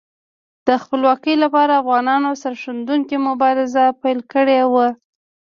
[0.67, 4.87] د خپلواکۍ لپاره افغانانو سرښندونکې مبارزه پیل کړې وه.